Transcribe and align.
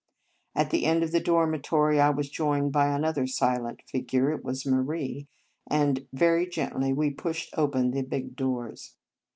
At 0.55 0.71
the 0.71 0.85
end 0.87 1.03
of 1.03 1.11
the 1.11 1.19
dor 1.19 1.45
mitory 1.47 1.99
I 1.99 2.09
was 2.09 2.27
joined 2.31 2.71
by 2.71 2.87
another 2.87 3.27
silent 3.27 3.83
figure, 3.87 4.31
it 4.31 4.43
was 4.43 4.65
Marie, 4.65 5.27
and 5.69 6.07
very 6.11 6.47
gently 6.47 6.91
we 6.91 7.11
pushed 7.11 7.53
open 7.55 7.91
the 7.91 8.01
big 8.01 8.35
doors. 8.35 8.95